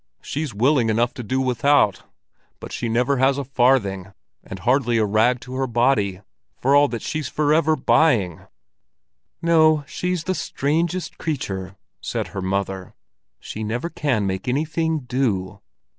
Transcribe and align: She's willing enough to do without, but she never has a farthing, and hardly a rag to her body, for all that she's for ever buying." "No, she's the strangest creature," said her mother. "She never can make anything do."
She's 0.23 0.51
willing 0.51 0.89
enough 0.89 1.13
to 1.13 1.21
do 1.23 1.39
without, 1.39 2.01
but 2.59 2.71
she 2.71 2.89
never 2.89 3.17
has 3.17 3.37
a 3.37 3.43
farthing, 3.43 4.13
and 4.43 4.57
hardly 4.57 4.97
a 4.97 5.05
rag 5.05 5.39
to 5.41 5.53
her 5.53 5.67
body, 5.67 6.21
for 6.59 6.75
all 6.75 6.87
that 6.87 7.03
she's 7.03 7.27
for 7.29 7.53
ever 7.53 7.75
buying." 7.75 8.47
"No, 9.43 9.83
she's 9.87 10.23
the 10.23 10.33
strangest 10.33 11.19
creature," 11.19 11.75
said 12.01 12.29
her 12.29 12.41
mother. 12.41 12.95
"She 13.39 13.63
never 13.63 13.91
can 13.91 14.25
make 14.25 14.47
anything 14.47 15.01
do." 15.01 15.59